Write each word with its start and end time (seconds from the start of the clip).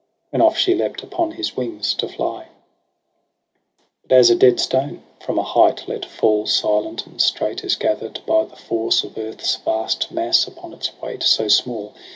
When 0.31 0.41
off 0.41 0.57
she 0.57 0.73
lept 0.73 1.03
upon 1.03 1.33
his 1.33 1.55
wings 1.55 1.93
to 1.93 2.07
fly. 2.07 2.47
141 4.09 4.09
EROS 4.09 4.09
^ 4.09 4.09
PSYCHE 4.09 4.09
But 4.09 4.15
as 4.17 4.29
a 4.31 4.35
dead 4.35 4.59
stone, 4.59 5.03
from 5.19 5.37
a 5.37 5.43
height 5.43 5.87
let 5.87 6.05
fall. 6.05 6.47
Silent 6.47 7.05
and 7.05 7.21
straight 7.21 7.63
is 7.63 7.75
gather'd 7.75 8.19
by 8.25 8.45
the 8.45 8.55
force 8.55 9.03
Of 9.03 9.15
earth's 9.15 9.57
vast 9.57 10.09
mass 10.09 10.47
upon 10.47 10.73
its 10.73 10.91
weight 11.03 11.21
so 11.21 11.47
small. 11.47 11.93